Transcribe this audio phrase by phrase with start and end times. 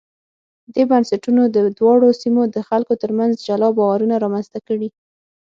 [0.73, 4.89] دې بنسټونو د دواړو سیمو د خلکو ترمنځ جلا باورونه رامنځته کړي.